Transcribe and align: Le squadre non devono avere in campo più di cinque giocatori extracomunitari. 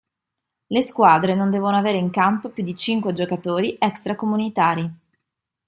Le 0.65 0.81
squadre 0.81 1.35
non 1.35 1.51
devono 1.51 1.77
avere 1.77 1.99
in 1.99 2.09
campo 2.09 2.49
più 2.49 2.63
di 2.63 2.73
cinque 2.73 3.13
giocatori 3.13 3.75
extracomunitari. 3.77 4.91